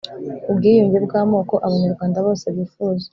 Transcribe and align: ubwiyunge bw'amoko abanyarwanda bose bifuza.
ubwiyunge 0.49 0.97
bw'amoko 1.05 1.55
abanyarwanda 1.67 2.17
bose 2.27 2.45
bifuza. 2.57 3.07